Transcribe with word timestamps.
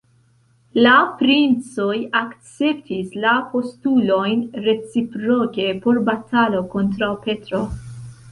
La 0.85 0.93
princoj 1.17 1.97
akceptis 2.21 3.11
la 3.25 3.33
postulojn 3.51 4.41
reciproke 4.69 5.67
por 5.85 6.01
batalo 6.09 6.65
kontraŭ 6.73 7.11
Petro. 7.27 7.63